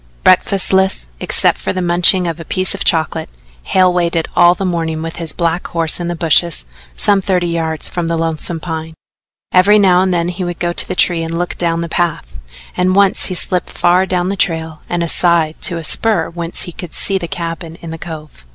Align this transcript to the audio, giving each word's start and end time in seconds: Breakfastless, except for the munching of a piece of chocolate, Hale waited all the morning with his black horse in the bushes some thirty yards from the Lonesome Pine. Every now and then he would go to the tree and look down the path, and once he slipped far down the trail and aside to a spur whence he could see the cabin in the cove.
Breakfastless, 0.25 1.09
except 1.19 1.59
for 1.59 1.73
the 1.73 1.79
munching 1.83 2.25
of 2.27 2.39
a 2.39 2.43
piece 2.43 2.73
of 2.73 2.83
chocolate, 2.83 3.29
Hale 3.61 3.93
waited 3.93 4.27
all 4.35 4.55
the 4.55 4.65
morning 4.65 5.03
with 5.03 5.17
his 5.17 5.31
black 5.31 5.67
horse 5.67 5.99
in 5.99 6.07
the 6.07 6.15
bushes 6.15 6.65
some 6.97 7.21
thirty 7.21 7.45
yards 7.45 7.87
from 7.87 8.07
the 8.07 8.17
Lonesome 8.17 8.59
Pine. 8.59 8.95
Every 9.53 9.77
now 9.77 10.01
and 10.01 10.11
then 10.11 10.29
he 10.29 10.43
would 10.43 10.57
go 10.57 10.73
to 10.73 10.87
the 10.87 10.95
tree 10.95 11.21
and 11.21 11.37
look 11.37 11.55
down 11.55 11.81
the 11.81 11.87
path, 11.87 12.39
and 12.75 12.95
once 12.95 13.25
he 13.25 13.35
slipped 13.35 13.69
far 13.69 14.07
down 14.07 14.29
the 14.29 14.35
trail 14.35 14.81
and 14.89 15.03
aside 15.03 15.61
to 15.61 15.77
a 15.77 15.83
spur 15.83 16.31
whence 16.31 16.63
he 16.63 16.71
could 16.71 16.93
see 16.95 17.19
the 17.19 17.27
cabin 17.27 17.75
in 17.75 17.91
the 17.91 17.99
cove. 17.99 18.47